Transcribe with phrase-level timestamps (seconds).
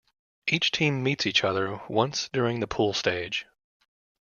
[0.47, 3.45] Each team meets each other once during the pool stage.